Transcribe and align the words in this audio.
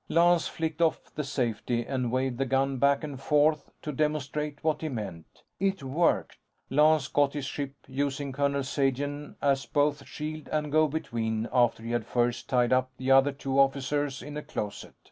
Lance 0.09 0.47
flicked 0.47 0.81
off 0.81 0.99
the 1.13 1.23
safety 1.23 1.85
and 1.85 2.11
waved 2.11 2.39
the 2.39 2.45
gun 2.45 2.77
back 2.79 3.03
and 3.03 3.21
forth, 3.21 3.69
to 3.83 3.91
demonstrate 3.91 4.63
what 4.63 4.81
he 4.81 4.89
meant. 4.89 5.43
It 5.59 5.83
worked. 5.83 6.39
Lance 6.71 7.07
got 7.07 7.33
his 7.33 7.45
ship, 7.45 7.75
using 7.87 8.31
Colonel 8.31 8.63
Sagen 8.63 9.35
as 9.43 9.67
both 9.67 10.07
shield 10.07 10.49
and 10.51 10.71
go 10.71 10.87
between 10.87 11.47
after 11.53 11.83
he 11.83 11.91
had 11.91 12.07
first 12.07 12.49
tied 12.49 12.73
up 12.73 12.89
the 12.97 13.11
other 13.11 13.31
two 13.31 13.59
officers 13.59 14.23
in 14.23 14.35
a 14.37 14.41
closet. 14.41 14.95